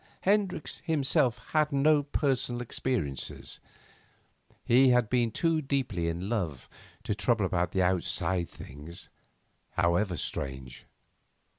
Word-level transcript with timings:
Hendricks 0.21 0.79
himself 0.83 1.37
had 1.49 1.71
no 1.71 2.01
personal 2.01 2.59
experiences. 2.59 3.59
He 4.65 4.89
had 4.89 5.11
been 5.11 5.29
too 5.29 5.61
deeply 5.61 6.07
in 6.07 6.27
love 6.27 6.67
to 7.03 7.13
trouble 7.13 7.45
about 7.45 7.75
outside 7.75 8.49
things, 8.49 9.09
however 9.73 10.17
strange. 10.17 10.85